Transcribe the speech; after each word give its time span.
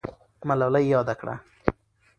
ملالۍ 0.47 0.83
یاده 0.93 1.13
کړه. 1.19 1.35